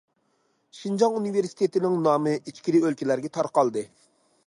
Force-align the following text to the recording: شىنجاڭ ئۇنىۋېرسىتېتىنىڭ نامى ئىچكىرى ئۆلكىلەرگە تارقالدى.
شىنجاڭ 0.77 1.17
ئۇنىۋېرسىتېتىنىڭ 1.19 1.99
نامى 2.09 2.35
ئىچكىرى 2.41 2.85
ئۆلكىلەرگە 2.87 3.35
تارقالدى. 3.41 3.89